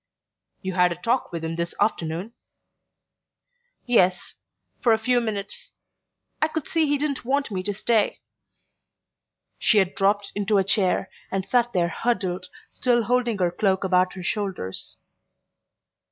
"You 0.63 0.73
had 0.73 0.91
a 0.91 0.95
talk 0.95 1.31
with 1.31 1.43
him 1.45 1.57
this 1.57 1.75
afternoon?" 1.79 2.33
"Yes: 3.85 4.33
for 4.79 4.93
a 4.93 4.97
few 4.97 5.21
minutes. 5.21 5.73
I 6.41 6.47
could 6.47 6.67
see 6.67 6.87
he 6.87 6.97
didn't 6.97 7.23
want 7.23 7.51
me 7.51 7.61
to 7.61 7.71
stay." 7.71 8.19
She 9.59 9.77
had 9.77 9.93
dropped 9.93 10.31
into 10.33 10.57
a 10.57 10.63
chair, 10.63 11.11
and 11.29 11.45
sat 11.45 11.73
there 11.73 11.89
huddled, 11.89 12.47
still 12.71 13.03
holding 13.03 13.37
her 13.37 13.51
cloak 13.51 13.83
about 13.83 14.13
her 14.13 14.23
shoulders. 14.23 14.97